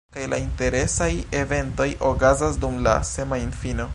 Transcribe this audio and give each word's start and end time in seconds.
Kaj 0.13 0.21
la 0.29 0.37
interesaj 0.43 1.09
eventoj 1.41 1.87
okazas 2.13 2.59
dum 2.65 2.83
la 2.89 2.97
semajnfino 3.15 3.87